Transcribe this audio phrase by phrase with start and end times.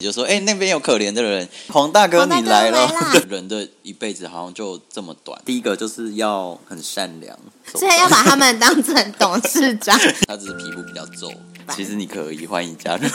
[0.00, 2.90] 你就说，哎、那边有可怜的人，黄大哥你来了。
[3.28, 5.38] 人的一辈子好像就这么短。
[5.44, 9.94] 第一个就是要很善良，所以要把他们当成董事长。
[10.26, 11.30] 他只是皮肤比较皱，
[11.76, 13.06] 其实你可以欢迎加入。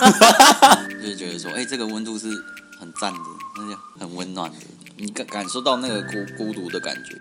[1.02, 2.28] 就是觉得说，哎、这个温度是
[2.80, 3.20] 很赞的，
[3.58, 4.58] 那就很温暖的，
[4.98, 7.20] 你感感受到那个孤孤独的感觉。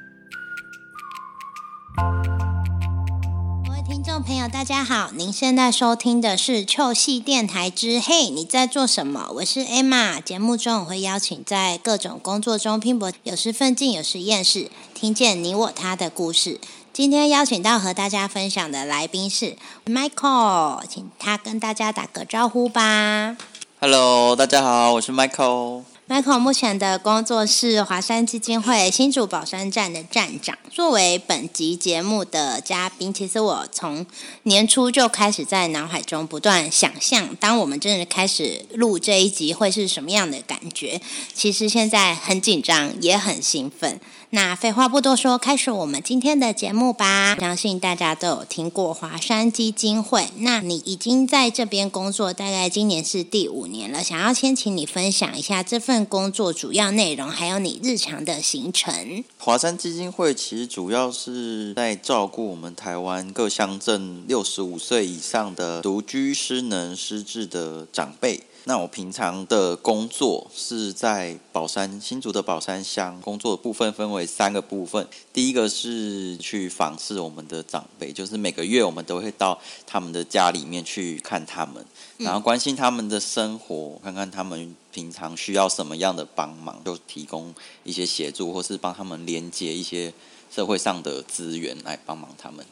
[4.05, 9.29] 听众朋友，大家好，您现在收听的是臭戏电台之《嘿，你在做什么》？
[9.33, 10.21] 我是 Emma。
[10.23, 16.61] 节目中我会邀请在各种工作中拼搏，有时奋进，有时厌世，听见你我他的故事。
[16.93, 23.39] 今天邀请到和大家分享的来宾是 Michael，请他跟大家打个招呼吧。
[23.81, 25.85] Hello，大家好，我是 Michael。
[26.07, 30.59] Michael 目前的工作是华山基金会新竹宝山站的站长。
[30.71, 34.05] 作为本集节目的嘉宾，其实我从
[34.43, 41.01] 年初就开始在脑海中不断想象，当我们真的开始录这一集会是什么样的感觉。
[41.33, 43.99] 其实现在很紧张，也很兴奋。
[44.35, 47.37] 那废话不多说，开始我们今天的节目吧。
[47.39, 54.03] 相信大家都有听过华山基金会，那你已经在这边工作，大概今年是第五年了。
[54.03, 59.23] 想要先请你分享一下这份工作主要内容，还有你日常的行程。
[59.39, 68.41] 华山基金会其实主要是在照顾我们台湾各乡镇六十五岁以上的独居失能失智的长辈。
[68.67, 75.07] 那我平常的工作是在宝山新竹的宝山乡，工作的部分分为三个部分。
[75.35, 81.85] 第一个是去访视我们的长辈，就是每个月我们都会到他们的家里面去看他们，
[82.17, 90.11] 然后关心他们的生活，看看他们平常需要什么样的帮忙，就提供一些协助，或是帮他们连接一些
[90.51, 92.65] 社会上的资源来帮忙他们。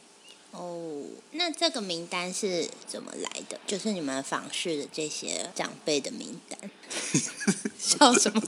[0.49, 1.03] 哦，
[1.33, 3.59] 那这个名单是怎么来的？
[3.65, 6.57] 就是你们访视的这些长辈的名单。
[7.79, 8.41] 笑什么？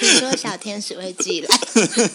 [0.00, 1.48] 你说小天使会寄来？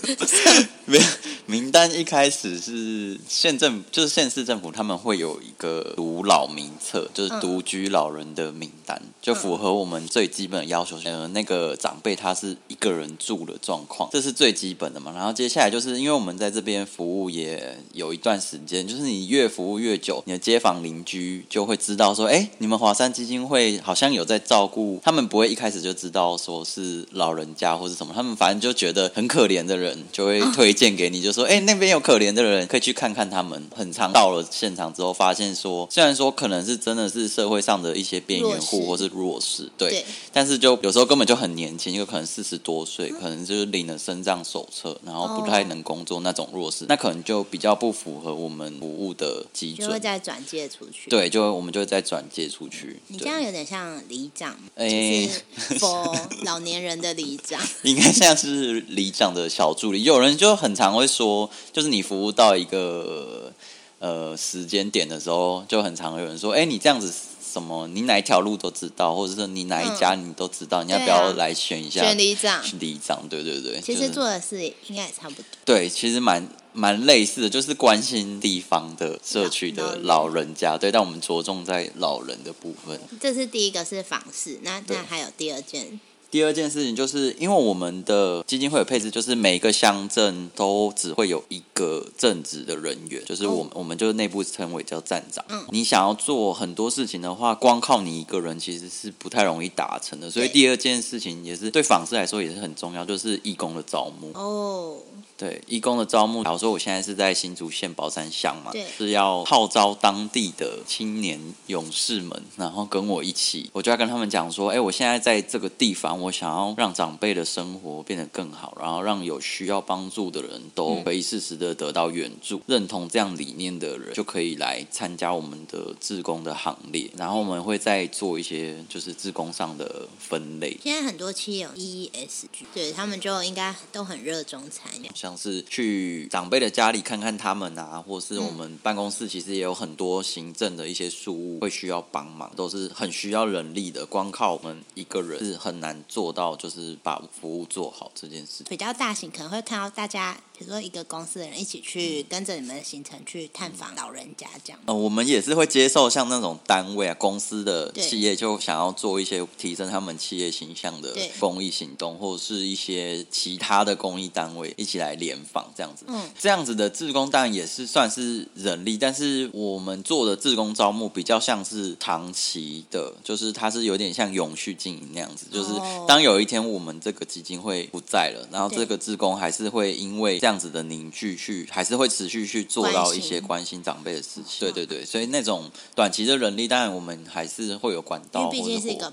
[0.86, 1.04] 没有
[1.46, 11.00] 名单一开始是县政，就是县市政府他们会有一个独老名册，就是独居老人的名单，就符合我们最基本的要求。
[11.06, 15.12] 呃，那个长辈他是一个人住的状况，这是最基本的嘛。
[15.16, 33.60] 然后接下来就是因为我们在这边服务也有一段时间，就是你越服务越久，你的街坊邻居就会知道说，哎，你们华山基金会好像有在照顾，他们不会一开始就知道说是老人家或是什么，他们反正就觉得很可怜的人就会推荐给你，就说，哎，那边有可怜的人，可以去看看他们。
[33.76, 40.06] 很常到了现场之后，发现说，虽然说可能是真的是社会上的一些边缘户或是弱势，对，对。
[40.34, 50.10] 但是就有时候根本就很年轻，有可能四十多岁，可能就是领了身障手册，然后不太能工作那种弱势，那可能就比较不符合我们服务的基就会。
[50.10, 53.00] 再转借出去。，对，就我们就会再转借出去。
[53.10, 55.30] 你这对样有点像里长，就哎
[56.46, 57.62] 老年人的里长。
[57.84, 60.04] 应该像是里长的小助理。
[60.04, 63.54] 有人就很常会说，就是你服务到一个
[64.00, 67.14] 呃时间点的时候，就很常有人说：“哎、你这样子
[67.54, 73.80] 什么，你哪一条路都知道，或者是你哪一家你都知道，你要不要来选一下？”选里长是里长，对对对。
[73.82, 75.46] 其实做的事应该也差不多。
[75.66, 76.48] 对，其实蛮
[76.80, 82.98] 蛮类似的，就是关心地方的社区的老人家，对，但我们着重在老人的部分。
[83.20, 86.00] 这是第一个是访视，那那还有第二件，
[86.32, 95.44] 第二件事情就是，因为我们的基金会有配置，就是每个乡镇都只会有一个正职的人员，就是我们、我们就是内部称为叫站长。
[95.50, 100.32] 嗯你想要做很多事情的话，光靠你一个人其实是不太容易达成的。
[100.32, 104.32] 所以第二件事情也是对访视来说也是很重要，就是义工的招募。
[104.34, 104.98] 哦，
[105.40, 135.10] 对，义工的招募，假如说我现在是在新竹县宝山乡嘛对，是要号召当地的青年勇士们，然后跟我一起，我就要跟他们讲说，哎，我现在在这个地方，我想要让长辈的生活变得更好，然后让有需要帮助的人都可以适时的得到援助，认同这样理念的人就可以来参加我们的志工的行列，然后我们会再做一些就是志工上的分类，现在很多企业有 ESG，对他们就应该都很热衷参与。
[135.30, 144.04] 像是去长辈的家里看看他们啊，或是我们办公室其实也有很多行政的一些事务会需要帮忙，都是很需要人力的。
[144.08, 148.64] 光靠我们一个人是很难做到，就是把服务做好这件事。
[148.68, 154.80] 比较大型可能会看到大家比如说一个公司的人一起去跟着你们的行程去探访老人家这样。
[154.86, 166.06] 呃，我们也是会接受像那种单位啊、公司的企业，就想要做一些提升他们企业形象的对公益行动，或者是一些其他的公益单位一起来联访这样子。
[166.08, 166.20] 嗯。
[166.40, 178.80] 这样子的志工当然也是算是人力，但是我们做的志工招募比较像是长期的，就是它是有点像永续经营那样子，就是哦当有一天我们这个基金会不在了，然后对。
[178.80, 184.62] 这个志工还是会因为这样子的凝聚去，还是会持续去做到一些关心长辈的事情。
[184.62, 189.12] 对对对，所以那种短期的人力，当然我们还是会有管道或者为毕竟是一个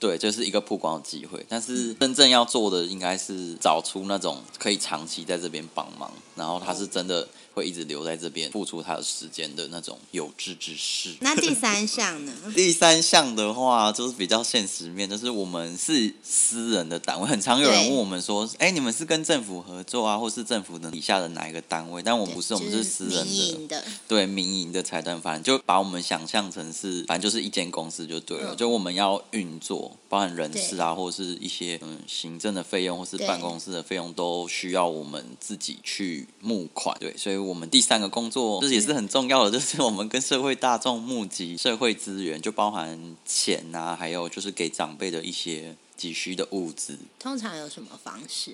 [0.00, 1.44] 对，就是一个曝光的机会。
[1.46, 11.14] 但是真正要做的，应该是找出那种可以长期在这边帮忙，然后他是真的会一直留在这边付出他的时间的那种有志之士。
[11.20, 12.32] 那第三项呢？
[12.54, 23.24] 第三项的话，就是比较现实面，就是我们是私人的单位，很常有人问我们说：“哎，你们是跟政府合作啊，或是政府的底下的哪一个单位？”但我们不是，我们是私人的。
[23.24, 28.54] 民营的，对民营的财团反正，就把我们想象成是，反正就是一间公司就对了。
[28.54, 36.94] 嗯就我们要运作，包含人事啊，或是一些嗯行政的费用，或是办公室的费用，都需要我们自己去募款。
[37.00, 46.98] 对，所以我们第三个工作就是也是很重要的，就是我们跟社会大众募集社会资源，就包含钱啊，还有就是给长辈的一些急需的物资。
[47.18, 48.52] 通常有什么方式？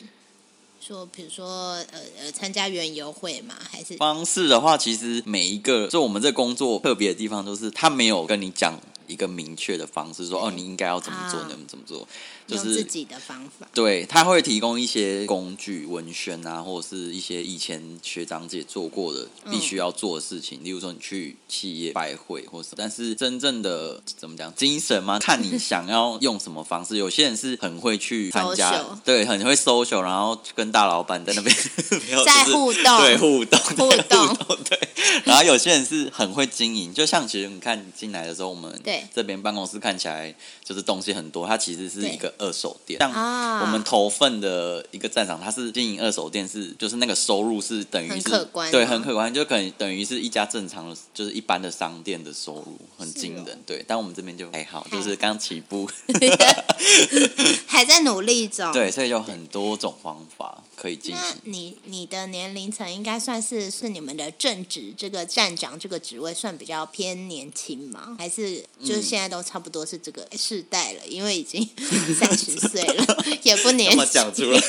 [0.81, 11.47] 说，比如说，呃呃，参加园游会嘛，还是方式的话，其实每一个就我们这工作特别的地方，就是他没有跟你讲一个明确的方式，说哦你应该要怎么做，啊。
[11.47, 12.07] 你怎么怎么做，
[12.47, 13.67] 就是自己的方法？
[13.73, 19.53] 对，他会提供一些工具、文宣啊，或者是一些以前学长姐做过的嗯。
[19.53, 26.97] 必须要做的事情，例如说你去企业拜会或是，但是真正的怎么讲精神嘛， 看你想要用什么方式。
[26.97, 31.55] 有些人是很会去参加对，很会 social，然后跟大老板在那边
[32.25, 32.99] 在就是互动。
[32.99, 34.59] 对互动互动互动。
[34.69, 34.79] 对。
[35.25, 40.35] 然后有些人是很会经营，就像其实你看你进来的时候，我们对这边办公室看起来
[40.65, 53.63] 就是东西很多，它其实是一个二手店，像啊我们投份的一个站长，他是经营二手店，是就是那个收入是等于很是对，可观吗很可观，就可能等于是一家正常的，就是一般的商店的收入，很惊人。
[53.67, 55.89] 对，但我们这边就还好，就是刚起步，
[57.67, 58.73] 还在努力中。
[58.73, 61.37] 对，所以有很多种方法可以进那行。
[61.45, 68.17] 你你的年龄层应该算是是你们的正职这个站长这个职位算比较偏年轻吗？
[68.19, 71.01] 还是就是现在都差不多是这个世代了？
[71.09, 71.67] 因为已经
[72.19, 73.05] 三十岁了，
[73.43, 74.07] 也不年轻。
[74.13, 74.61] 讲出来？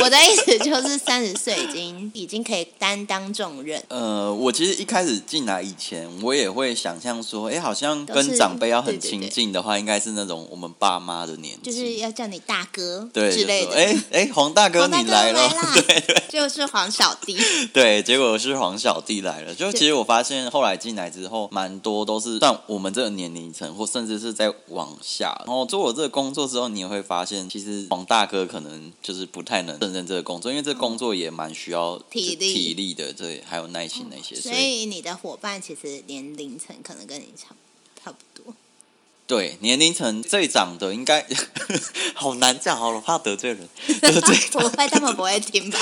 [0.00, 3.82] 我的意思就是三十岁已经已经可以担当重任。
[3.88, 13.74] 呃，我其实一开始进来以前，我也会想象说，哎，好像跟长辈要很亲近的话，应该是那种我们爸妈的年纪，就是要叫你大哥对之类的。
[13.74, 16.22] 哎哎，黄大哥黄大哥你来了，啦对对。
[16.28, 17.36] 就是黄小弟。
[17.72, 19.54] 对，结果是黄小弟来了。
[19.54, 25.32] 就其实我发现后来进来之后，蛮多都是像我们这个年龄层，或甚至是在往下。
[25.46, 34.34] 然后做我这个工作之后，你也会发现，其实黄大哥可能就是不太能胜任这个工作，因为这个工作也蛮需要体力体力的，对，还有耐心那些。
[34.34, 37.54] 所所以以你的伙伴其实年龄层可能跟你差
[38.02, 38.52] 差不多。
[39.26, 41.26] 对年龄层最长的应该
[42.14, 43.66] 好难讲，好了，怕得罪人。
[44.52, 45.78] 不会，他们不会听吧？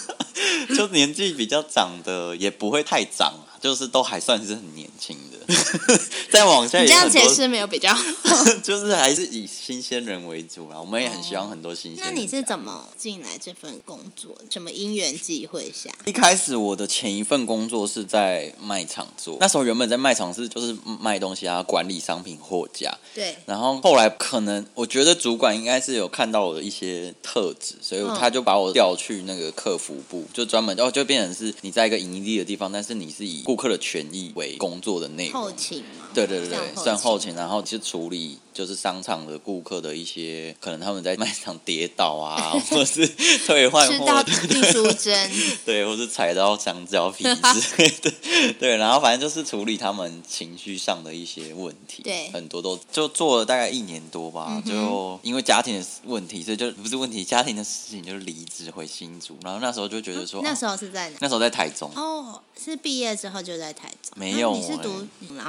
[0.74, 5.38] 就年纪比较长的也不会太长啊，就是都还算是很年轻的。
[6.30, 8.02] 再往下你这样解释没有比较好。
[8.62, 12.14] 就是还是以新鲜人为主啦，我们也很希望很多新鲜人。
[12.14, 14.36] 那你是怎么进来这份工作？
[14.50, 15.90] 什么因缘际会下？
[16.04, 22.96] 一开始我的前一份工作是在卖场做，那时候原本在卖场是就是卖东西啊，管理商品货架。
[23.14, 35.42] 对，然后后来可能我觉得主管应该是有看到我的一些特质，所以嗯他就把我调去那个客服部，就专门哦就变成是你在一个盈利的地方，但是你是以顾客的权益为工作的内容。
[35.42, 36.08] 后勤嘛。
[36.14, 43.06] 对对对，算后勤，然后去处理就是商场的顾客的一些可能他们在卖场跌倒啊， 或者是
[43.46, 45.30] 退换货吃到，秘书针，
[45.64, 48.12] 对，或是踩到香蕉皮之类的，
[48.58, 61.16] 对，然后反正就是处理他们情绪上的一些问题，对很多都就做了大概一年多吧，嗯就因为家庭的问题，所以就不是问题，家庭的事情就离职回新竹，然后那时候就觉得说，那哦时候是在哪？
[61.20, 61.90] 那时候在台中。
[61.94, 64.12] 哦，是毕业之后就在台中。
[64.16, 65.06] 没有啊你是读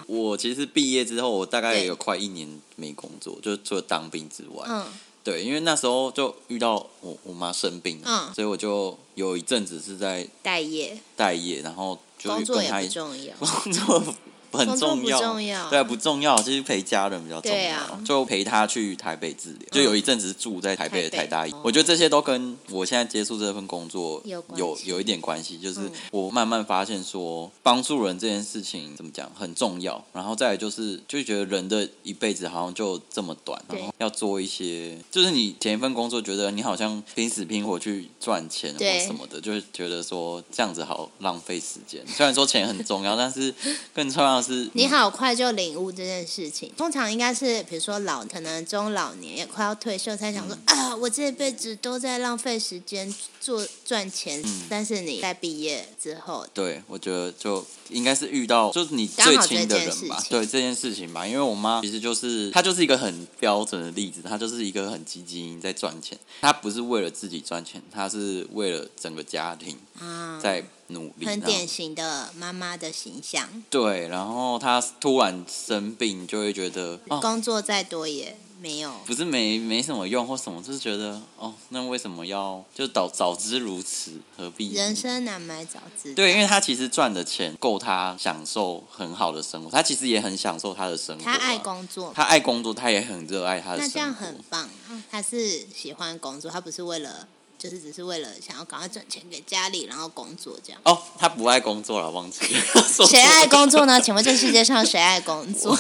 [0.08, 4.86] 我其实毕业之后，我大概对有快一年没工作，就除了当兵之外，嗯，
[5.24, 8.34] 对，因为那时候就遇到我我妈生病了，嗯。
[8.34, 13.36] 所以我就有一阵子是在待业，待业，然后就工作也不重要。
[13.40, 14.16] 工作
[14.58, 18.00] 很重要，重要对啊，不重要，就是陪家人比较重要。
[18.06, 25.92] 就陪他去台北治疗，就有一阵子住在台北的台大医哦，我觉得这些都跟我现在接触这份工作有有有一点关系，就是嗯。
[26.12, 42.06] 我慢慢发现说，帮助人这件事情怎么讲很重要，然后再来就是就觉得人的一辈子好像就这么短，然后要做一些，就是你前一份工作觉得你好像拼死拼活去赚钱或什么的，就是觉得说这样子好浪费时间。
[42.08, 43.54] 虽然说钱很重要，但是
[43.94, 46.72] 更重要的是你好快就领悟这件事情。
[46.76, 50.78] 通常应该是，比如说老，可能中老年也快要退休，才想说、嗯。
[50.78, 54.42] 啊，我这辈子都在浪费时间做赚钱。
[54.46, 54.62] 嗯。
[54.70, 73.48] 但是你在毕业之后，对，我觉得就应该是遇到就是你最亲的人吧，对这件事情吧，因为我妈其实就是她就是一个很标准的例子，她就是一个很积极在赚钱，她不是为了自己赚钱，她是为了整个家庭啊，在努力，很典型的妈妈的形象。
[73.70, 78.92] 对，然后她突然生病，就会觉得哦，工作再多也没有。
[79.06, 86.14] 不是没没什么用或什么，就是觉得哦，那为什么要就早早知如此，何必人生难买早知。
[86.14, 91.38] 对，因为他其实赚的钱够他享受很好的生活，他其实也很享受他的生活、啊。
[91.38, 93.88] 他爱工作，他爱工作，他也很热爱他的生活。
[93.88, 94.70] 那这样很棒。
[95.10, 97.28] 他是喜欢工作，他不是为了，
[97.64, 100.82] 就是只是为了想要赶快赚钱给家里，然后工作这样。
[100.84, 102.62] 哦，他不爱工作了，忘记了。
[103.08, 104.02] 谁爱工作呢？
[104.02, 105.74] 请问这世界上谁爱工作？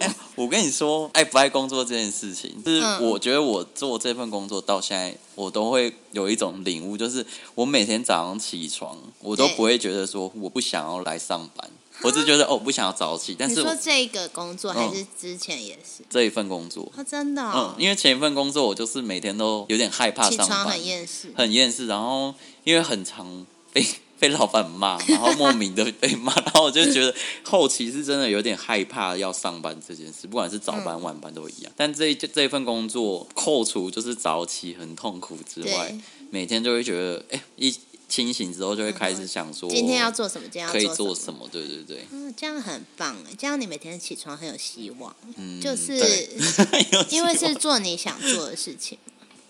[0.00, 11.70] 哎我跟你说，爱不爱工作这件事情，就是嗯我觉得我做这份工作到现在，我都会有一种领悟，就是我每天早上起床，我都不会觉得说我不想要来上班，
[12.04, 13.34] 我只觉得哦，我不想要早起。
[13.38, 16.02] 但你是我说这个工作还是之前也是？
[16.08, 21.32] 这一份工作，哦，真的、嗯哦，，因为前一份工作我就是每天都有点害怕上班，很厌世。
[21.34, 23.84] 很厌世，然后因为很常 被
[24.20, 27.14] 被老板骂，然后莫名的 被骂，然后我就觉得
[27.44, 31.72] 后期是真的有点害怕要上班这件事，不管是早班、晚班都一样。
[31.76, 36.00] 但这一这一份工作，扣除就是早起很痛苦之外对，
[36.30, 37.72] 每天就会觉得，哎，一
[38.08, 40.48] 清醒之后就会开始想说，今天要做什么？
[40.48, 41.46] 今天要可以做做什么？
[41.52, 45.94] 对对对，嗯，这样很棒哎，这样你每天起床很有希望，嗯，就是
[47.10, 48.98] 因为是做你想做的事情。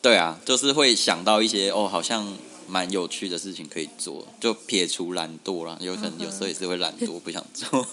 [0.03, 2.37] 对啊，就是会想到一些哦，好像
[2.67, 7.87] 蛮有趣的事情可以做，就撇除懒惰啦，有可能有时候也是会懒惰，不想做。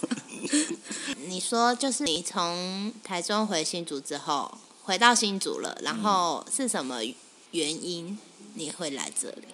[1.26, 7.00] 你说就是你从台中回新竹之后，回到新竹了，然后是什么
[7.50, 8.18] 原因
[8.54, 9.48] 你会来这里？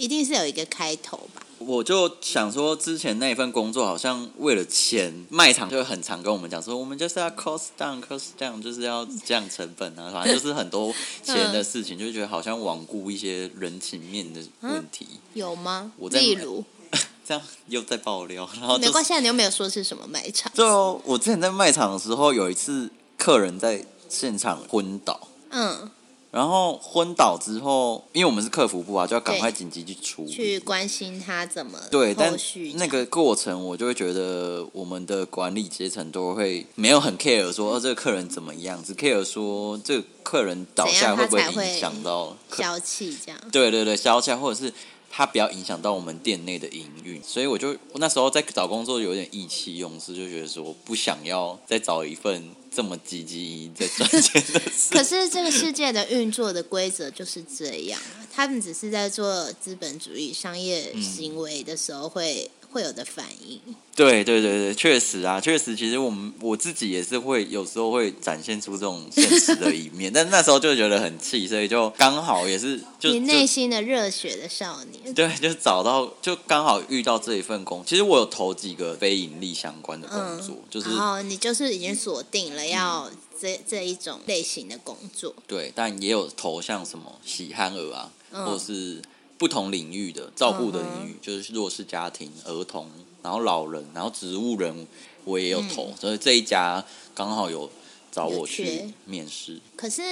[0.00, 1.42] 一定是有一个开头吧？
[1.58, 10.90] 我就想说，之前那一份工作好像为了钱，卖场就很常跟我们讲说，我们就是要 cost down，cost down，就是要降成本啊，反正就是很多
[11.22, 15.06] 钱的事情，就觉得好像罔顾一些人情面的问题。
[15.34, 15.92] 有吗？
[15.98, 16.64] 我在例如，
[17.28, 20.50] 这样又在爆料，然后就没关系，啊，你又没有说是什么卖场。
[20.54, 25.28] 就我之前在卖场的时候，有一次客人在现场昏倒。
[25.50, 25.90] 嗯，
[26.30, 30.32] 然后昏倒之后，因为我们是客服部啊，就要赶快对紧急去处理。
[30.32, 32.32] 去关心他怎么对，但
[32.74, 42.36] 那个过程，我就会觉得我们的管理阶层都会没有很 care 说，哦，这个客人怎么样，只 care 说这个客人倒下会不会影响到？
[42.52, 43.40] 消气这样。
[43.50, 44.72] 对对对，消气或者是
[45.10, 54.90] 他不要影响到我们店内的营运，所以我就我那时候在找工作有点意气用事，就觉得说不想要再找一份这么积极在赚钱的事。
[54.92, 63.60] 可是这个世界的运作的规则就是这样啊，他们只是在做资本主义商业行为的时候会、会有的反应。
[63.94, 77.84] 对对对对，确实啊，确实，其实我们我自己也是会有时候会展现出这种现实的一面， 但那时候就觉得很气，所以就刚好也是就就你内心的热血的少年，对，就找到就刚好遇到这一份工。
[77.84, 85.34] 其实我有投几个非盈利相关的工作，就是然后你就是已经锁定了要这、这一种类型的工作。
[85.46, 89.02] 对，但也有投像什么喜憨儿啊，嗯或是
[89.40, 92.86] 不同领域的照顾的领域，就是弱势家庭、儿童，
[93.22, 94.86] 然后老人，然后植物人，
[95.24, 97.70] 我也有投，所以这一家刚好有
[98.12, 100.02] 找我去面试，可是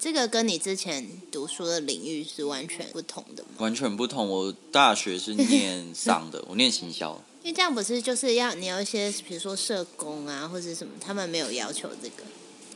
[0.00, 3.50] 这个跟你之前读书的领域是完全不同的吗？
[3.58, 4.26] 完全不同。
[4.26, 7.20] 我大学是念商的， 我念行销。
[7.42, 12.24] 因为这样不是就是要你有一些，比如说社工啊，或者什么，他们没有要求这个。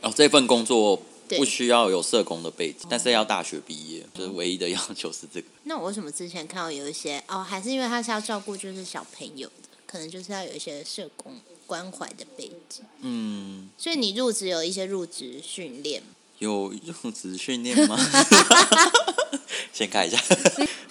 [0.03, 1.03] 哦，这份工作对
[1.37, 5.47] 不需要有社工的背景，但是要大学毕业，就是唯一的要求是这个。
[5.65, 11.35] 那我为什么之前看到有一些哦，还是因为他是要照顾就是小朋友的，可能就是要有一些社工
[11.65, 16.03] 关怀的背景，嗯，所以你入职有一些入职训练。
[16.39, 16.73] 有
[17.03, 17.97] 入职训练吗？
[19.71, 20.17] 先看一下。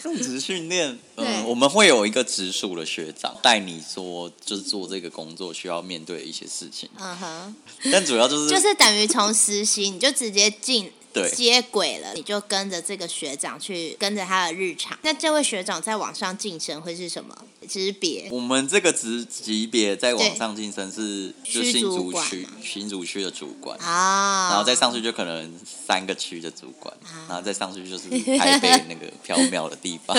[0.04, 0.98] 用职训练。
[1.16, 7.54] 嗯，我们会有一个直属的学长带你说，就是做这个工作需要面对的一些事情，嗯哼，
[7.90, 11.30] 但主要就是就是等于从实习你就直接进对。
[11.30, 14.98] 接轨了，你就跟着这个学长去跟着他的日常。
[15.02, 17.36] 那这位学长在往上晋升会是什么？
[17.68, 18.28] 级别？
[18.30, 23.78] 我们这个职级别在往上晋升是就新竹区新竹区的主管。
[23.78, 27.26] 啊，然后再上去就可能三个区的主管，啊。
[27.28, 30.16] 然后再上去就是台北那个缥缈的地方。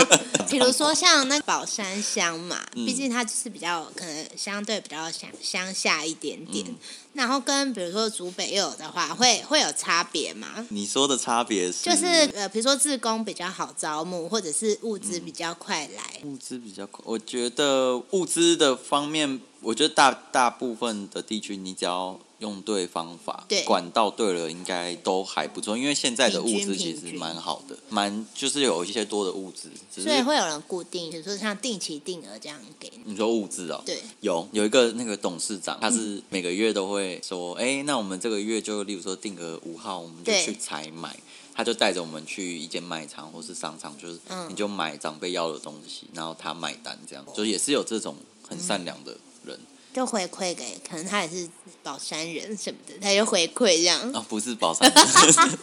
[0.48, 2.86] 比如说像那个宝山乡嘛，嗯。
[2.86, 6.76] 毕竟它就是比较可能相对比较乡乡下一点点，嗯
[7.16, 10.66] 然后跟比如说竹北又有的话，会会有差别吗？
[10.68, 12.04] 你说的差别是，就是
[12.34, 16.20] 呃，比如说自工比较好招募，或者是物资比较快来。
[16.24, 17.02] 物资比较快。
[17.06, 25.76] 我觉得物资的方面，我觉得大大部分的地区，你只要用对方法，对管道对了，应该都还不错。
[25.76, 33.12] 因为现在的物资其实蛮好的，蛮就是有一些多的物资，只是所以会有人固定，比如说像定期定额这样给你。
[33.12, 41.16] 你说物资哦，对，有有一个那个董事长，他是每个月都会说，哎、那我们这个月就例如说定个五号，我们就对去采买。
[41.58, 48.14] 他就带着我们去一间卖场或是商场，就是嗯你就买长辈要的东西，然后他买单，这样就也是有这种
[48.46, 49.58] 很善良的人
[49.96, 51.48] 就回馈给，可能他也是
[51.82, 54.12] 宝山人什么的，他就回馈这样。
[54.12, 54.92] 啊，不是宝山，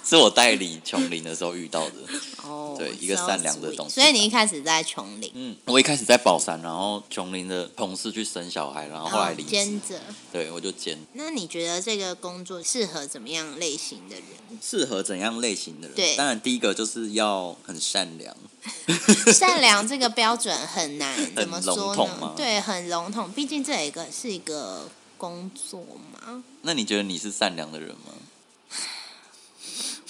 [0.04, 1.96] 是我代理琼林的时候遇到的。
[2.44, 10.02] 哦，对一个善良的东西所以你一开始在琼林，嗯，我一开始在宝山，然后琼林的同事去生小孩，然后后来离职，哦兼着。
[10.32, 10.98] 对我就兼。
[11.14, 14.26] 那你觉得这个工作适合怎么样类型的人？
[14.60, 15.96] 适合怎样类型的人？
[15.96, 18.36] 对当然第一个就是要很善良，
[19.34, 22.34] 善良这个标准很难怎么说呢？
[22.36, 26.44] 对，很笼统，毕竟这一个是一个工作嘛。
[26.62, 28.14] 那你觉得你是善良的人吗？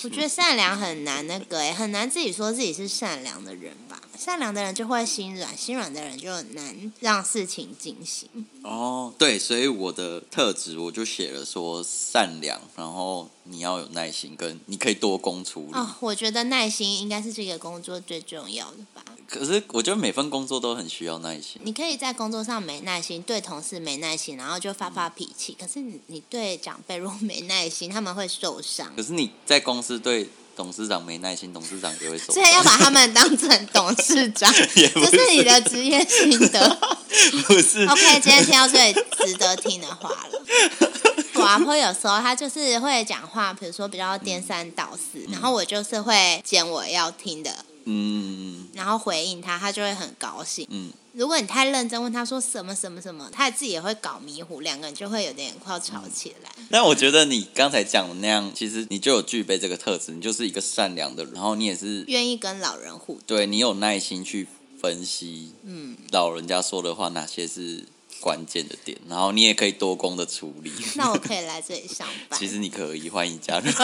[0.04, 4.02] 我觉得善良很难那个、欸，很难自己说自己是善良的人吧。
[4.24, 8.30] 善良的人就会心软，心软的人就很难让事情进行。
[8.63, 15.77] 哦，对，所以我的特质我就写了说善良，然后你要有耐心，跟你可以多工处理。
[15.77, 19.03] 哦，我觉得耐心应该是这个工作最重要的吧。
[19.27, 21.62] 可是我觉得每份工作都很需要耐心。
[21.63, 25.58] 你可以在工作上没耐心，对同事没耐心，然后就发发脾气。
[25.60, 28.94] 可是你你对长辈如果没耐心，他们会受伤。
[28.96, 36.78] 可是你在公司对董事长没耐心，董事长也会说所以要把他们当成 董事长， 也不这是你的职业心得。
[37.48, 40.92] 不是 OK，今天听到最值得听的话了。
[41.34, 50.67] 我阿婆有时候她就是会讲话，比如说比较颠三倒四，然后我就是会捡我要听的，嗯然后回应他，他就会很高兴。
[50.69, 56.52] 嗯，如果你太认真问他说什么什么什么，他自己也会搞迷糊，两个人就会有点快要吵起来。
[56.69, 64.48] 但我觉得你刚才讲的那样，其实你就有具备这个特质，你就是一个善良的人，然后你也是愿意跟老人互动，对你有耐心去
[64.82, 67.86] 分析嗯，老人家说的话哪些是
[68.24, 70.72] 关键的点，然后你也可以多工的处理。
[70.96, 72.40] 那我可以来这里上班。
[72.40, 73.70] 其实你可以欢迎加入。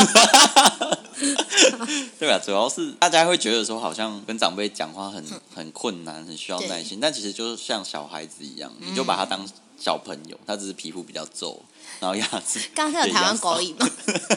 [2.18, 5.22] 对啊，主要是大家会觉得说，好像跟长辈讲话很
[5.54, 9.46] 很困难，很需要耐心，但其实就是像小孩子一样，你就把他当
[9.78, 11.62] 小朋友，他只是皮肤比较皱，
[12.00, 12.62] 然后牙齿。
[12.74, 13.86] 刚才有台湾狗语吗？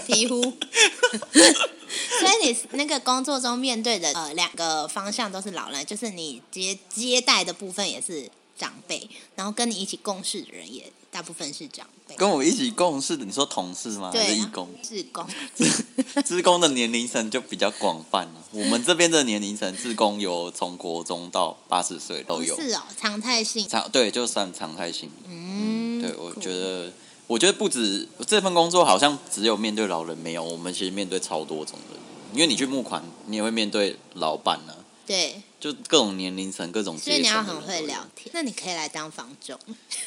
[0.05, 0.43] 皮肤。
[0.43, 8.29] 所以你那个工作中面对的呃两个方向都是老人，就是你接接待的部分也是
[8.63, 12.15] 长辈，然后跟你一起共事的人也大部分是长辈。
[12.15, 14.13] 跟我一起共事的，你说同事吗？
[14.13, 14.69] 还对啊是义工？
[14.81, 15.27] 志工，
[16.25, 18.35] 志工的年龄层就比较广泛了。
[18.53, 22.55] 我们这边的年龄层，志工有从国中到八十岁都有。
[22.55, 23.67] 是哦，常态性。
[23.69, 25.11] 常对，就算常态性。
[25.29, 26.93] 嗯，对，我酷觉得，
[27.27, 31.99] 我觉得不止这份工作，好像只有面对老人没有，我们其实面对超多种人。
[32.33, 34.75] 因为你去募款，你也会面对老板呢、
[35.07, 36.99] 对，就各种年龄层、各种。
[36.99, 38.05] 所以你要很会聊。
[38.17, 38.29] 天。
[38.35, 39.57] 那你可以来当房仲，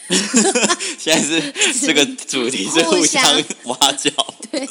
[1.00, 3.24] 现在是 这个主题是互相
[3.64, 4.12] 挖角。
[4.52, 4.68] 对，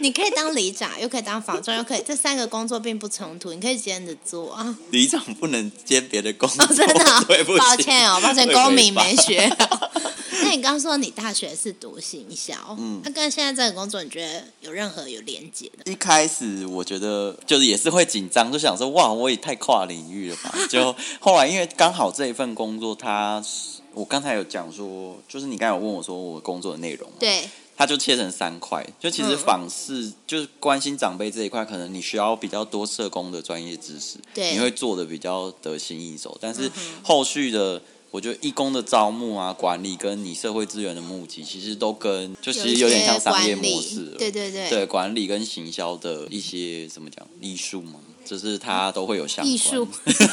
[0.00, 4.76] 你可以当里长，又可以当房仲，又可以这三个工作并不冲突，你可以兼着做啊。
[4.90, 9.90] 里长不能兼别的工作，哦，真的哦、对不起，抱歉哦，抱歉，公民没学好。
[10.42, 15.90] 那你刚刚说你大学是读行销，嗯那跟现在这个工作，你觉得有任何有连接的？
[15.90, 20.54] 一开始我觉得就是也是会紧张，就想说哇，我也太跨领域了吧。
[20.68, 28.86] 就 后来因为刚好这一份工作，它是我刚才有讲说，就是你刚才有问我说我工作的内容嘛，对，它就切成三块。
[29.00, 36.38] 就其实嗯访视、就是关心长辈这一块，可能你需要比较多社工的专业知识，对你会做的比较得心应手。
[36.40, 36.70] 但是
[37.02, 44.18] 后续的我觉得义工的招募啊、管理跟你社会资源的募集，其实都跟就其实有点像商业模式了。
[44.18, 49.48] 对对对对管理跟行销的一些怎么讲艺术嘛，就是它都会有相关。
[49.48, 49.86] 艺术，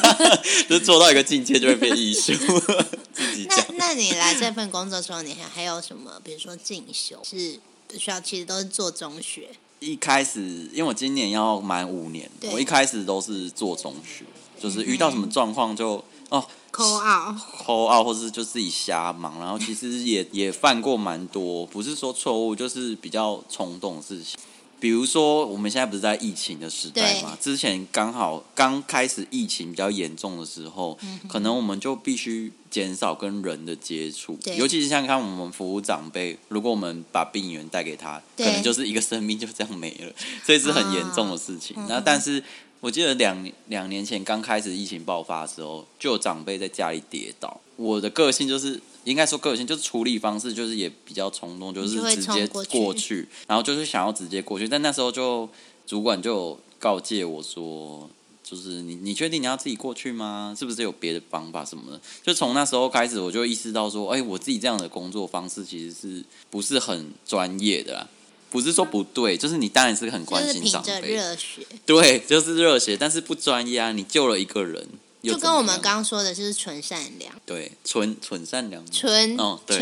[0.68, 2.32] 就是做到一个境界就会变艺术。
[3.14, 6.20] 自己那讲，那你来这份工作的时候，你还还有什么？
[6.24, 7.60] 比如说进修是
[7.96, 9.50] 需要，其实都是做中学。
[9.80, 10.40] 一开始
[10.72, 14.24] 因为我今年要满五年，我一开始都是做中学，
[14.60, 24.38] 就是遇到什么状况就哦扣二，抠 out，或是就自己瞎忙，然后其实也 也犯过蛮多，不是说错误，就是比较冲动的事情。
[24.80, 27.36] 比如说，我们现在不是在疫情的时代嘛？
[27.40, 40.12] 之前刚好刚开始疫情比较严重的时候，嗯可能我们就必须减少跟人的接触，尤其是像看我们服务长辈，如果我们把病源带给他，可能就是一个生命就这样没了，
[40.46, 41.76] 所以是很严重的事情。
[41.76, 42.40] 啊那但是
[42.80, 47.60] 我记得两年两年前刚开始疫情爆发的时候，就有长辈在家里跌倒。
[47.76, 54.68] 我的个性就是，应该说个性就是处理方式就是也比较冲动，就是直接冲过去过去，然后就是想要直接过去。
[54.68, 55.48] 但那时候就
[55.86, 58.08] 主管就告诫我说。
[58.50, 60.56] 就是你，你确定你要自己过去吗？
[60.58, 62.00] 是不是有别的方法什么的？
[62.22, 68.08] 就从那时候开始，我就意识到说，哎、我自己这样的工作方式其实是不是很专业的啦？
[68.50, 73.92] 不是说不对，就是你当然是很关心长辈，热血，对，就是热血，但是不专业啊！
[73.92, 74.86] 你救了一个人，
[75.22, 79.78] 就跟我们刚刚说的，就是纯善良，对纯纯善良，纯哦对。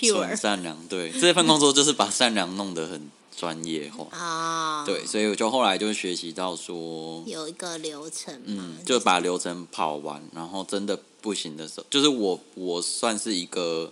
[0.00, 1.10] 纯善良，对。
[1.10, 13.90] 这份工作就是把善良弄得很专业化，啊，对，，所以我就后来就学习到说，有一个流程嗯，，就把流程跑完，然后真的不行的时候，就是我我算是一个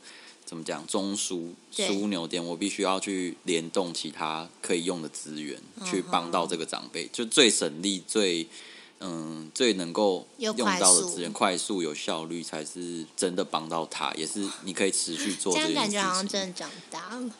[0.52, 8.46] 怎么讲中枢对枢纽点，我必须要去联动其他可以用的资源，嗯去帮到这个长辈，就最省力、最
[9.00, 16.38] 嗯最能够用到的资源，快速有效率，才是真的帮到他，也是你可以持续做这这件事样感觉好像情。
[16.38, 17.30] 真的长大了，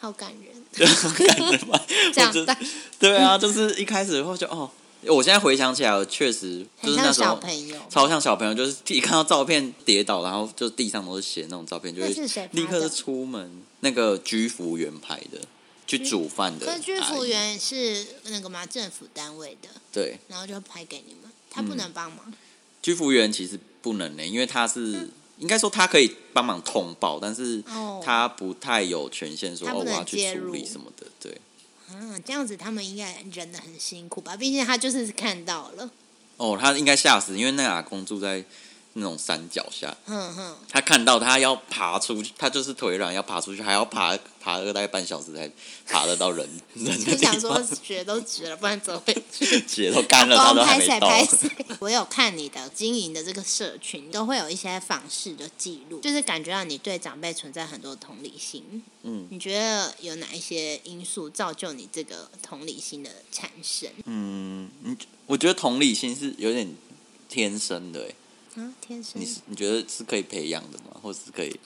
[0.00, 1.78] 好感人， 感人吗？
[2.14, 2.58] 长大
[2.98, 4.70] 对啊，就是一开始会就哦，
[5.08, 7.40] 我现在回想起来，确实就是那时候。
[7.88, 12.08] 超像小朋友，就是一看到照片跌倒，然后就地上都是血那种照片，就会
[12.52, 13.62] 立刻就出门。
[13.80, 15.38] 那个居服员拍的，
[15.86, 22.32] 去煮饭的居服员是那个嘛政府单位的，对然后就拍给你们，他不能帮忙。
[22.82, 31.06] 居服员其实不能呢，因为他是应该说他可以帮忙通报，但是哦他不太有权限说我要去处理什么的。
[31.20, 31.38] 对，
[31.92, 34.36] 嗯，这样子他们应该忍得很辛苦吧？
[34.36, 35.90] 毕竟他就是看到了，
[36.36, 38.44] 哦，他应该吓死，因为那个阿公住在
[38.98, 45.50] 那种山脚下，嗯哼，他看到他要爬出去，他就是腿软要爬出去，还要爬爬个大概半小时才
[45.86, 49.44] 爬得到人 人就想说，血都止了，不然走回去。
[49.68, 51.08] 血都干了，他都还拍谁没到。
[51.08, 51.50] 拍谁。
[51.80, 58.82] 我有看你的经营的这个社群，都会有一些访视的记录，就是感觉到你对长辈存在很多同理心。
[59.02, 63.90] 嗯你觉得有哪一些因素造就你这个同理心的产生？
[64.06, 66.74] 嗯，你我觉得同理心是有点
[67.28, 68.14] 天生的，哎，
[68.56, 70.98] 啊，天生你是你觉得是可以培养的吗？
[71.02, 71.58] 或是可以？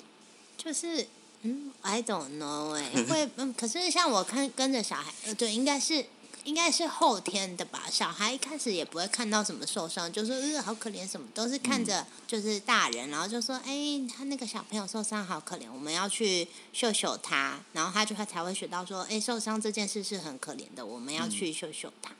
[0.56, 1.06] 就是
[1.42, 6.04] 嗯，I don't know 哎、会 嗯，可是像我看跟着小孩，呃，对，应该是
[6.44, 7.84] 应该是后天的吧。
[7.90, 22.12] 小孩一开始也不会看到什么受伤，就说呃好可怜什么，都是看着就是大人，然后就说哎，他那个小朋友受伤好可怜，我们要去秀秀他，然后他就会才会学到说，哎，受伤这件事是很可怜的，我们要去秀秀他。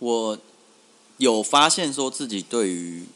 [0.00, 0.38] 我
[1.18, 3.06] 有发现说自己对于嗯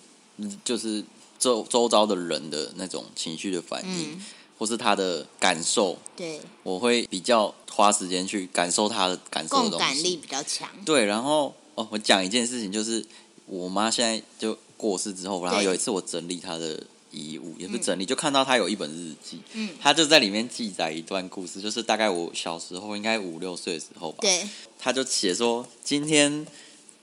[0.64, 1.05] 就是
[1.38, 4.24] 周周遭的人的那种情绪的反应，嗯，
[4.59, 10.16] 或是他的感受，对，我会比较花时间去感受他的感受的东共感力西。
[10.16, 10.68] 比较强。
[10.85, 13.05] 对，然后哦，我讲一件事情，就是
[13.46, 24.48] 我妈现在就过世之后，然后有一次我整理她的遗物，也不是整理，就看到她有一本日记，嗯，她就在里面记载一段故事，就是大概我小时候应该五六岁的时候吧，对，
[24.79, 26.46] 她就写说今天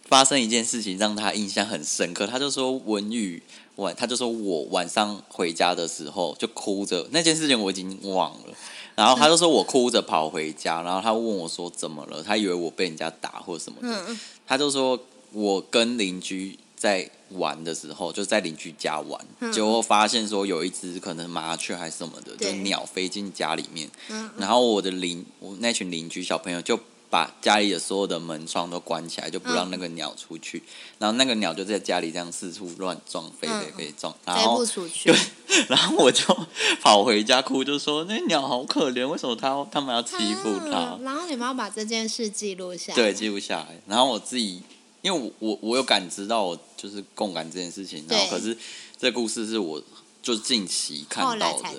[0.06, 3.42] 发生一件事情让他印象很深刻，他就说文宇
[3.78, 8.54] 晚，他就说我晚上回家的时候就哭着，那件事情我已经忘了。
[8.96, 14.98] 然后他就说我哭着跑回家，然后他问我说怎么了，他以为我被人家打或什么的，嗯，他就说
[15.34, 24.30] 我跟邻居在玩的时候，就在邻居家玩，嗯结果发现说有一只可能麻雀还是什么的，就鸟飞进家里面，嗯。
[24.38, 30.62] 然后我的邻我那群邻居小朋友就把家里的所有的门窗都关起来，就不让那个鸟出去，
[31.00, 35.20] 然后那个鸟就在家里这样四处乱撞，飞飞飞撞，然后飞不出去对。
[35.70, 36.26] 然后我就
[36.82, 40.72] 跑回家哭，就说那鸟好可怜，为什么它他们要欺负它？
[40.72, 42.96] 啊然后你们要把这件事记录下来。
[42.96, 43.80] 对，记录下来。
[43.88, 44.62] 然后我自己，
[45.02, 48.58] 因为我我我有感知到我就是共感这件事情，然后可是
[48.98, 49.82] 这故事是我
[50.22, 51.70] 就近期看到的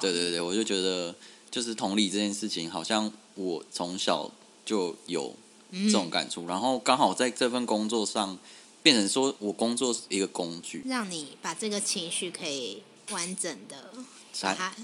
[0.00, 1.14] 对对对，我就觉得
[1.50, 4.30] 就是同理这件事情，好像我从小
[4.66, 5.34] 就有
[5.72, 8.36] 这种感触，然后刚好在这份工作上
[8.82, 14.02] 变成说我工作是一个工具，让你把这个情绪可以完整的把
[14.32, 14.74] 才它，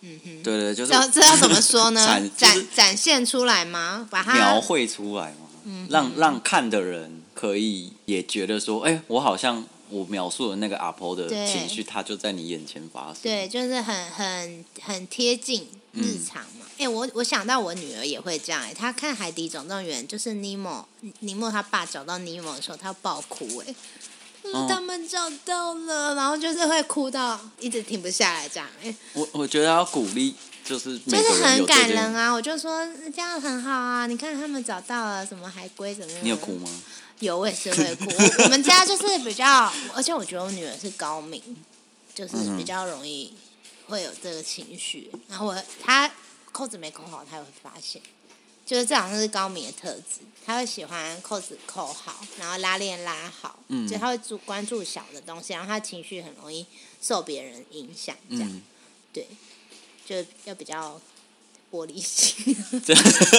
[0.00, 2.00] 嗯哼，对对，就是这这要怎么说呢？
[2.06, 2.30] 展？
[2.36, 4.08] 展就是展现出来吗？
[4.10, 13.22] 把它描绘出来吗，嗯让让看的人可以也觉得说，哎、我好像我描述的那个阿婆的情绪，它就在你眼前发生。
[13.22, 15.66] 对，就是很很很贴近
[15.98, 16.66] 日常嘛。
[16.78, 20.86] 哎、我我想到我女儿也会这样、哎，她看《海底总动员》，就是尼莫
[21.20, 23.74] 尼莫他爸找到尼莫的时候，她爆哭、哎。
[24.66, 30.34] 他们找到了，然后就是会哭到一直停不下来，这样，哎、我我觉得要鼓励，
[30.64, 32.32] 就是就是很感人啊！
[32.32, 36.24] 我就说这样很好啊，你看他们找到了什么海龟怎么样？
[36.24, 36.70] 你有哭吗？
[37.18, 38.04] 有，我也是会哭。
[38.06, 41.42] 我我们家就是比较，而且我觉得我女儿是高敏，
[42.14, 43.34] 就是嗯比较容易
[43.88, 45.10] 会有这个情绪。
[45.28, 46.10] 然后我他
[46.52, 48.00] 扣子没扣好，他也会发现，
[48.64, 50.20] 就是这好像是高敏的特质。
[50.46, 56.64] 他会喜欢扣子扣好，然后拉链拉好，嗯就他会注关注小的东西，然后他情绪很容易
[57.02, 58.62] 受别人影响，这样、嗯，
[59.12, 59.26] 对，
[60.06, 61.00] 就要比较。
[61.70, 62.94] 玻璃心， 这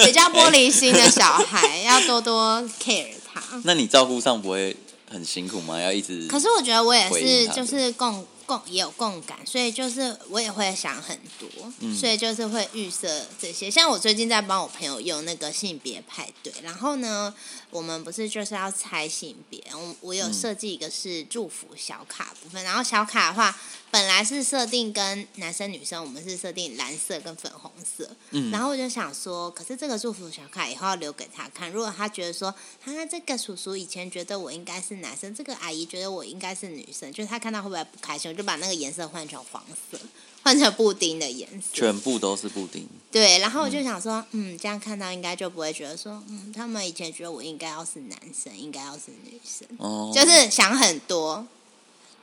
[0.06, 3.42] 比较玻璃心的小孩，要多多 care 他。
[3.66, 4.76] 那你照顾上不会
[5.10, 5.80] 很辛苦吗？
[5.80, 13.70] 要一直可是我觉得我也是，就是共共也有共感，所以就是我也会想很多，嗯所以就是会预设这些。
[13.70, 17.32] 像我最近在帮我朋友用那个性别派对，然后呢，
[17.70, 23.56] 我们不是就是要猜性别，我我有嗯设计一个是祝福小卡部分，然后小卡的话
[23.90, 31.70] 本来是设定跟男生女生，我们是设定蓝色跟粉红色，嗯，然后我就想说，可是这个祝福小卡以后要留给他看。
[31.72, 38.30] 如果他觉得说，他、这个叔叔以前觉得我应该是男生，这个阿姨觉得我应该是女生，就是他看到会不会不开心？
[38.30, 39.98] 我就把那个颜色换成黄色，
[40.44, 41.68] 换成布丁的颜色。
[41.72, 42.86] 全部都是布丁。
[43.10, 51.44] 对，然后我就想说，嗯，这样看到应该就不会觉得说，嗯，他们以前觉得我应该要是男生，应该要是女生，哦，就是想很多。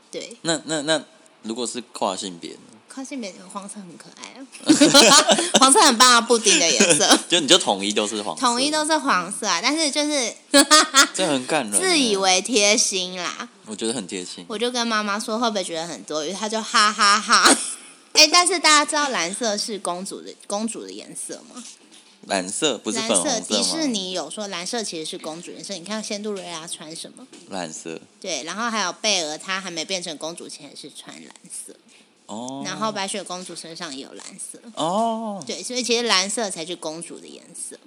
[0.09, 1.03] 对，那那那
[1.47, 2.59] 如果是跨性别呢？
[2.93, 4.41] 跨性别黄色很可爱啊，
[5.61, 7.07] 黄色很棒啊，布丁的颜色。
[7.29, 10.33] 就你就统一都是黄色，统一都是黄色啊，但是就是
[11.13, 11.79] 这很感人。
[11.79, 13.47] 自以，为贴心啦。
[13.67, 14.43] 我觉得很贴心。
[14.47, 16.33] 我就跟妈妈说，会不会觉得很多余？
[16.33, 17.55] 她就哈哈哈。
[18.13, 21.63] 哎、但是大家知道蓝色是公主的公主的颜色吗？
[22.25, 23.87] 蓝色不是蓝粉红色迪士？
[23.87, 25.73] 尼有说蓝色其实是公主颜色。
[25.73, 27.25] 你看仙杜瑞拉穿什么？
[27.49, 31.73] 蓝色对，然后还有贝尔，她还没变成公主前也是穿蓝色，
[32.25, 34.59] 哦，然后白雪公主身上也有蓝色。
[34.75, 37.77] 哦，对，所以其实蓝色才是公主的颜色。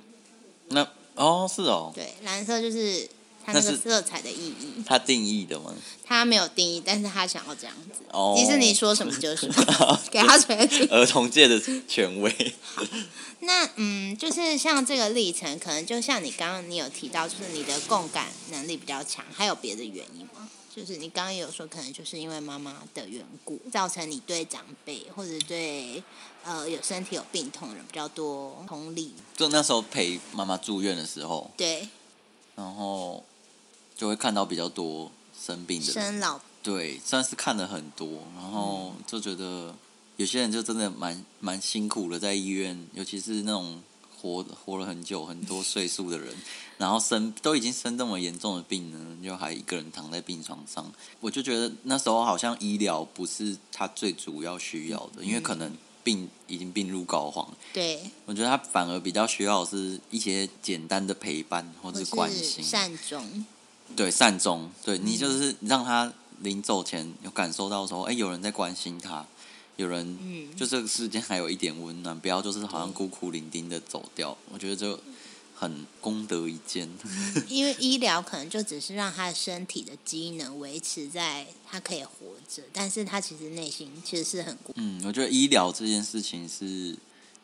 [0.69, 3.07] 那哦是哦，对，蓝色就是
[3.53, 4.83] 它那个色彩的意义。
[4.87, 5.75] 他定义的吗？
[6.05, 8.03] 他没有定义，但是他想要这样子。
[8.11, 10.87] 哦迪士尼说什么就是什么 给他权利。
[10.89, 12.55] 儿童界的权威。
[13.41, 20.49] 那嗯，就是像这个历程，可能就像你刚刚你有提到，就是你的共感能力比较强，还有别的原因吗？
[20.75, 26.03] 就是你刚刚也有说，可能就是因为妈妈的缘故，造成你对长辈或者对
[26.45, 29.15] 呃有身体有病痛的人比较多同理。
[29.37, 31.89] 就那时候陪妈妈住院的时候，对，
[32.55, 33.25] 然后
[34.01, 36.41] 就会看到比较多生病的人，生老。
[36.63, 39.75] 对，算是看了很多，然后就觉得
[40.17, 43.83] 有些人就真的蛮蛮辛苦的，在医院，尤其是那种
[44.19, 46.35] 活活了很久、很多岁数的人，
[46.79, 63.45] 然后生都已经生这么严重的病呢，就还一个人躺在病床上，我就觉得那时候好像医疗不是他最主要需要的，因为可能病已经病入膏肓，对，我觉得他反而比较需要是一些简单的陪伴或者是关心，善终。
[63.96, 69.26] 对善终，对你就是让他临走前有感受到说，哎，有人在关心他，
[69.76, 70.57] 有人嗯。
[70.57, 74.98] 就这个世间还有一点温暖，不要就是好像孤苦伶仃的走掉，我觉得就
[75.55, 76.88] 很功德一件。
[77.48, 82.11] 因为医疗可能就只是让他的身体的机能维持在他可以活
[82.48, 86.96] 着，但是他其实内心其实是很孤嗯，我觉得医疗这件事情是，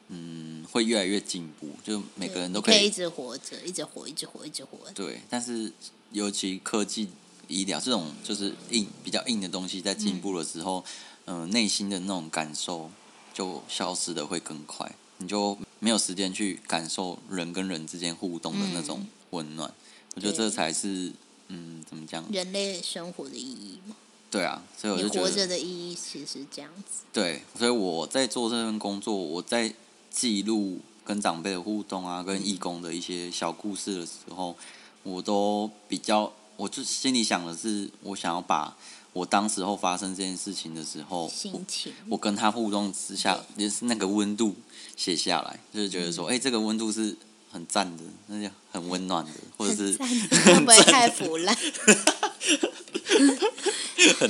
[0.09, 4.79] 嗯，会越来越进步，就每个人都可可以一直活着，一直活，一直活，一直活。
[4.95, 5.73] 对，但是
[6.12, 7.09] 尤其科技
[7.49, 10.85] 医疗这种就是硬比较硬的东西在进步的时候，
[11.25, 12.90] 嗯、内心的那种感受
[13.35, 19.73] 就消失的会更快，你就没有时间去感受人跟人之间互动的那种温暖。
[20.14, 21.12] 我觉得这才是，
[21.49, 22.25] 嗯，怎么讲？
[22.31, 23.97] 人类生活的意义嘛，
[24.31, 27.05] 对啊，所以我就觉得活着的意义其实这样子。
[27.12, 29.75] 对，所以我在做这份工作，我在
[30.16, 34.57] 记录跟长辈的互动啊，跟义工的一些小故事的时候，
[35.02, 38.74] 我都比较我就心里想的是，我想要把
[39.12, 44.55] 我当时候发生这件事情的时候，心情，我跟他互动之下，也是那个温度
[44.96, 47.14] 写下来，就是觉得说，哎、这个温度是
[47.52, 51.55] 很赞的，那就很温暖的， 或者是会不会太腐烂？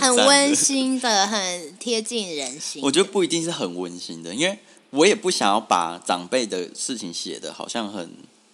[0.01, 2.83] 很温馨的，很贴近人心。
[2.83, 4.59] 我觉得不一定是很温馨的，因为
[4.97, 8.11] 我也不想要把长辈的事情写的好像很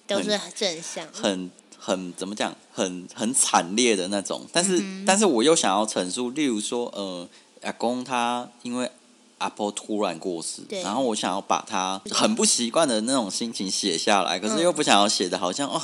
[0.06, 4.46] 都是正向，很很怎么讲，很很惨烈的那种。
[4.52, 7.28] 但是、嗯但是我又想要陈述，例如说，呃，
[7.62, 8.90] 阿公他因为
[9.38, 14.62] 阿婆突然过世，然后我想要把他很不习惯的那种心情写下来，可是嗯。
[14.62, 15.80] 又不想要写的好像哦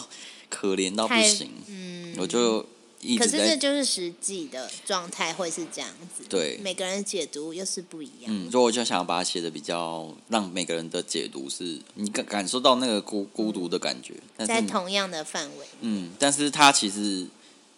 [0.48, 2.64] 可怜到不行，嗯，我就
[3.00, 3.56] 一可是这。
[3.56, 8.26] 就是实际的状态会是这样子，对每个人解读又是不一样。
[8.26, 17.26] 嗯，所以我就想要把它写的比较，让每个人的解读是你感感受到那个孤孤独的感觉，但在同样的范围，嗯，但是他其实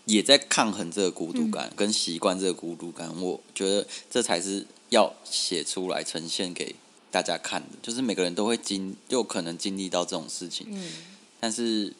[0.04, 3.11] 也在抗衡这个孤独嗯感，跟习惯这个孤独感。
[3.20, 6.74] 我觉得这才是要写出来呈现给
[7.11, 10.92] 大家看的，就是每个人都会经，有可能经历到这种事情，嗯，
[11.40, 11.94] 但是。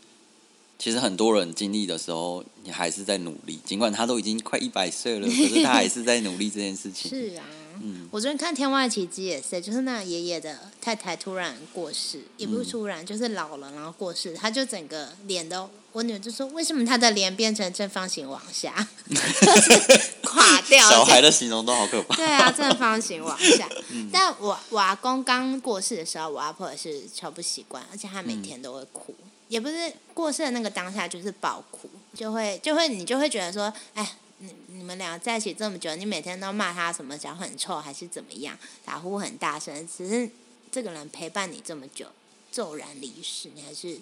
[0.80, 7.10] 其实很多人经历的时候，你还是在努力，尽管他都已经快一百岁了， 可是他还是在努力这件事情。
[7.10, 7.44] 是啊。
[7.82, 18.86] 嗯我昨天看《天外奇迹》也是，就是那爷爷的太太突然过世，也不是突然，就是老了然后过世，他就整个脸都，我女儿就说为什么他的脸变成正方形往下，
[20.24, 22.16] 垮掉，小孩的形容都好可怕。
[22.16, 23.66] 对啊，正方形往下。
[23.92, 29.14] 嗯但我我阿公刚过世的时候，我阿婆也是超不习惯，而且他每天都会哭，
[29.50, 34.16] 也不是过世的那个当下就是爆哭，就会就会你就会觉得说，哎。
[34.42, 40.26] 你你们俩在一起这么久，你每天都骂他什么脚很臭还是怎么样，打呼很大声，只是
[40.72, 42.06] 这个人陪伴你这么久，
[42.50, 44.00] 骤然离世，你还是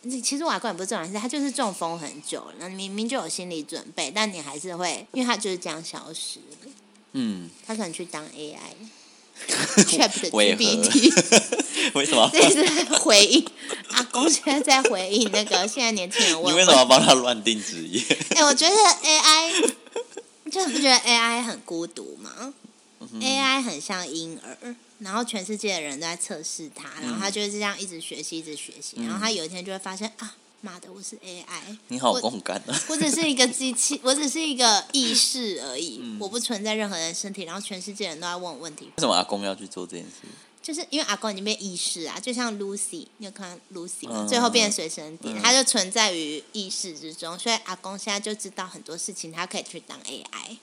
[0.00, 6.72] 你其实我阿公也不是骤然离世，他就是中风很久了，那明明就有心理准备，但你还是会，因为他就是这样消失了。
[7.12, 9.05] 嗯，他可能去当 AI，Chat
[10.32, 12.28] 为何 GPT，为什么？
[12.32, 13.46] 这是在回应
[13.90, 18.02] 阿公现在在回应那个现在年轻人问问你为什么要帮他乱定职业？
[18.30, 19.72] 哎、我觉得 AI，
[20.50, 22.52] 就不觉得 AI 很孤独吗、
[23.00, 32.74] a 嗯 i 很像婴儿，然后全世界的人都在测试他，然后他就是这样一直学习，一直学习，然后他有一天就会发现啊，妈的，我是 AI，你好我共感啊！
[32.88, 40.26] 我只是一个机器，我只是一个意识而已，嗯我不存在任何人身体，然后全世界人都在问我问题，为什么阿公要去做这件事？
[40.62, 44.16] 就是因为阿公已经被意识啊，就像 Lucy，你有看到 Lucy 吗？
[44.16, 50.56] 嗯最后变随身碟，嗯它就存在于意识之中，所以阿公现在就知道很多事情，他可以去当 AI。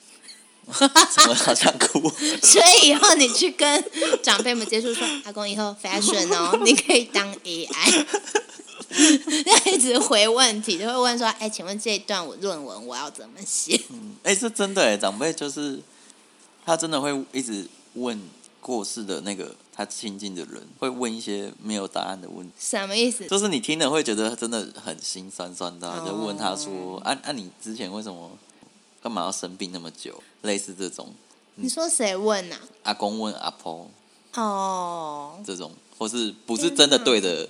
[1.11, 2.09] 怎么好想哭？
[2.41, 3.83] 所以以后你去跟
[4.21, 8.05] 长辈们接触说，阿公以后 fashion 哦，你可以当 AI。
[9.65, 13.79] 就一直回问题，就会问说：“哎，请问这一段我论文我要怎么写？”
[14.23, 15.81] 哎、这真的哎，长辈就是
[16.65, 18.21] 他真的会一直问
[18.61, 23.25] 过世的那个他亲近的人，会问一些没有答案的问题，什么意思？
[23.27, 28.31] 就是你听了会觉得真的很心酸酸的就问他说：“啊啊，你之前为什么
[29.01, 31.13] 干嘛要生病那么久？”类似这种，
[31.55, 32.59] 你说谁问啊？
[32.83, 33.89] 阿公问阿婆
[34.35, 37.47] 哦，这种，或是不是真的对的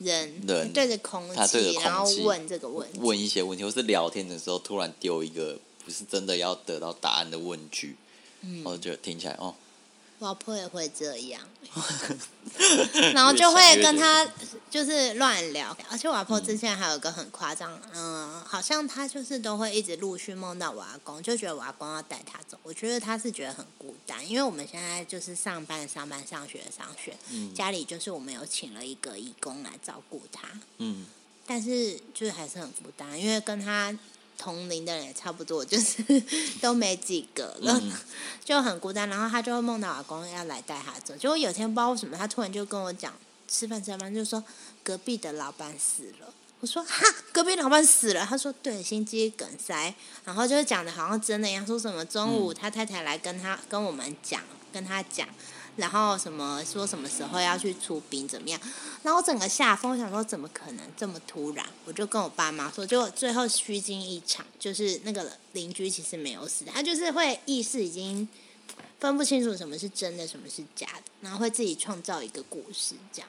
[0.00, 2.98] 人人对着空他对着气，空然后气问这个问题。
[2.98, 7.96] 问一些问题，或是聊天的时候突然丢一个不是真的要得到答案的问句，
[8.40, 8.62] 嗯。
[8.64, 9.54] 我就听起来哦，
[10.18, 11.42] 我老婆也会这样，
[13.14, 14.26] 然后就会跟他
[14.70, 22.56] 就是乱聊，而且我阿婆之前还有一个很夸张，嗯，好像她就是都会一直陆续梦到我阿公，就觉得我阿公要带她走。
[22.62, 27.52] 我觉得她是觉得很孤单，因为我们现在就是上班、上班、上学、上学，嗯。
[27.52, 31.04] 家里就是我们有请了一个义工来照顾她，嗯。
[31.44, 33.92] 但是就是还是很孤单，因为跟她
[34.38, 36.02] 同龄的人也差不多，就是
[36.62, 37.92] 都没几个了，嗯。
[38.44, 39.08] 就很孤单。
[39.08, 43.12] 然后他就会梦到阿公要来带他走，结果有天不知道为什么，他突然就跟我讲，
[43.50, 44.42] 吃饭吃饭就说
[44.84, 46.32] 隔壁的老板死了。
[46.60, 48.24] 我说哈，隔壁老板死了。
[48.24, 49.92] 他说对，心肌梗塞。
[50.24, 55.26] 然后就是讲的好像真的一样，说什么中午他太太来跟他跟我们讲，跟他讲，
[55.76, 58.60] 然后什么说什么时候要去出殡怎么样。
[59.02, 61.66] 然后我整个下风，我想说怎么可能这么突然？
[61.86, 68.28] 我就跟我爸妈说，结果最后虚惊一场，就是那个邻居其实没有死，他就是会意识已经
[68.98, 73.28] 分不清楚什么是真的，什么是假的，然后会自己创造一个故事，这样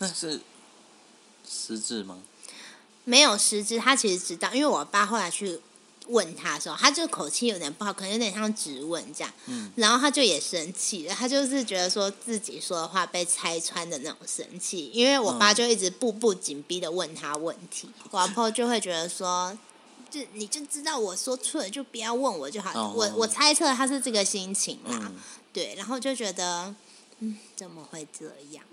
[0.00, 0.40] 那是
[1.48, 2.18] 失智吗？
[3.04, 3.78] 没有实质。
[3.78, 5.60] 他其实知道，因为我爸后来去
[6.08, 9.32] 问他的时候，他就口气有点不好，可能有点像质问这样。
[9.46, 19.56] 嗯然后他就也生气了，他就是觉得说自己说的话被拆穿的那种生气，因为我爸嗯就一直步步紧逼的问他问题，我婆就会觉得说，
[20.10, 22.70] 就你就知道我说错了，就不要问我就好。
[22.74, 25.16] 哦我我猜测他是这个心情啦，嗯，
[25.52, 26.74] 对，然后就觉得，
[27.20, 28.64] 嗯，怎么会这样？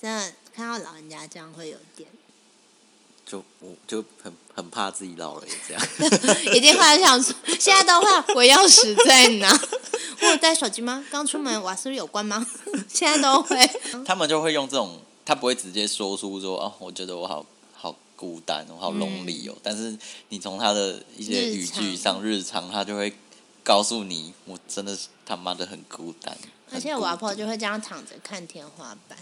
[0.00, 2.08] 真的看到老人家这样会有点，
[3.26, 5.82] 就我就很很怕自己老了也这样。
[6.54, 9.50] 一定会想说，现在都会我钥匙在哪？
[10.20, 11.04] 我有带手机吗？
[11.10, 12.44] 刚出门瓦斯有关吗？
[12.88, 13.56] 现在都会，
[14.04, 17.44] 他们就会用这种，他不会直接说出说哦，我觉得我好
[17.74, 19.56] 好孤单，我好 lonely 哦。
[19.62, 19.96] 但是
[20.28, 23.12] 你从他的一些语句上、日常，他就会
[23.62, 26.36] 告诉你，我真的是他妈的很孤单。
[26.72, 29.16] 而且我阿婆就会这样躺着看天花板，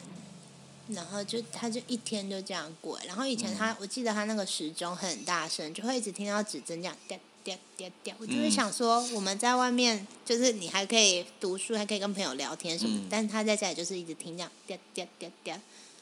[0.88, 3.00] 然后就他就一天就这样过。
[3.06, 8.14] 然后以前他，我记得他那个时钟很大声，就会一直听到指针这样掉掉掉掉。
[8.18, 15.58] 我就会嗯想说，我们在外面就是你还可以读书，还可以跟朋友聊天什么，嗯但是他在家里就是一直听这样掉掉掉掉，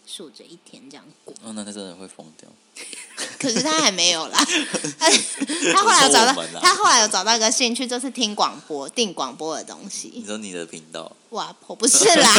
[0.06, 1.34] 数着一天这样过。
[1.42, 2.48] 哦，那他真的会疯掉。
[3.44, 4.38] 可是他还没有啦，
[4.98, 5.10] 他
[5.72, 10.24] 他后来有找到他后来有找到一个兴趣，就是听广播、订广播的东西你。
[10.24, 12.30] 说你的频道哇，我不是啦，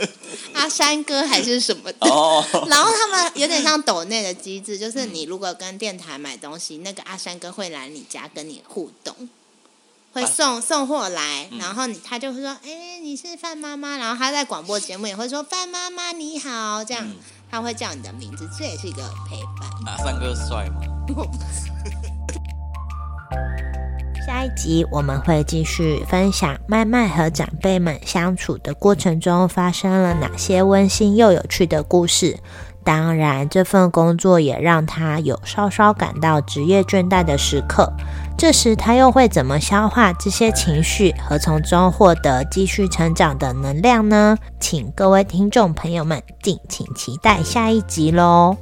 [0.54, 2.06] 阿山哥还是什么的。
[2.06, 9.28] 哦，然后他们有点像抖内的机制，就是你如果跟电台买东西，那个阿山哥会来你家跟你互动，
[10.12, 17.16] 会送、送货来，然后你他就会说：“哎、你是范妈妈。”然后他在广播节目也会说：“范妈妈你好。”这样、嗯
[17.50, 19.68] 他会叫你的名字，这也是一个陪伴。
[19.86, 20.80] 阿三哥帅吗？
[24.24, 32.38] 下一集我们会继续分享麦麦和长辈们相处的过程中发生了哪些温馨又有趣的故事。
[32.84, 37.92] 当然，这份工作也让他有稍稍感到职业倦怠的时刻。
[38.40, 44.38] 这时，他又会怎么消化这些情绪和从中获得继续成长的能量呢？
[44.58, 48.56] 请各位听众朋友们敬请期待下一集喽！